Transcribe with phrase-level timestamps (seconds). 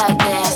[0.00, 0.49] like that.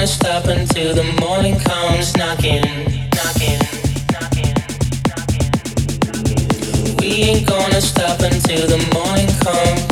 [0.00, 2.62] Gonna stop until the morning comes knocking,
[3.14, 3.58] knocking,
[4.10, 4.54] knocking,
[5.12, 6.96] knocking.
[6.96, 9.82] We ain't gonna stop until the morning comes.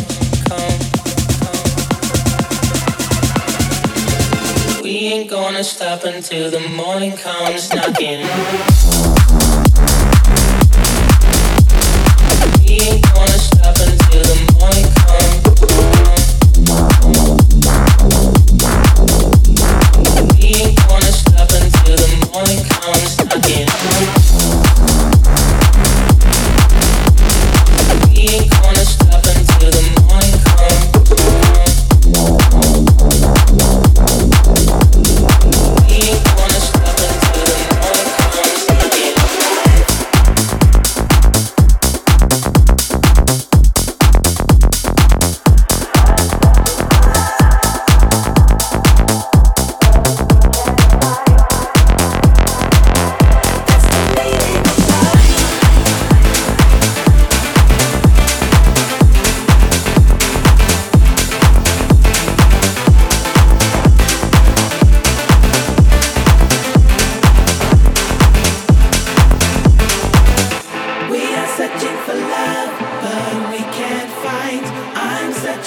[0.49, 0.79] Come,
[4.73, 4.83] come.
[4.83, 8.27] We ain't gonna stop until the morning comes knocking.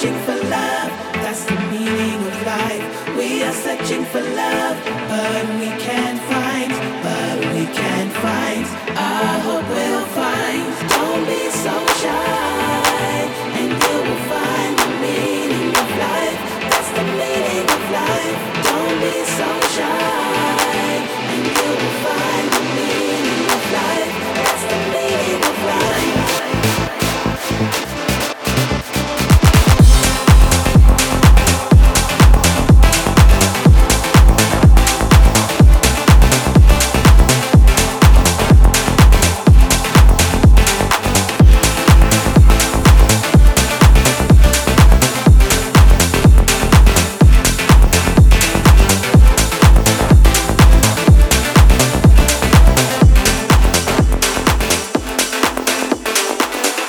[0.02, 0.90] searching for love,
[1.22, 3.16] that's the meaning of life.
[3.16, 4.78] We are searching for love,
[5.08, 6.72] but we can't find,
[7.04, 8.66] but we can't find
[8.98, 9.91] our hope.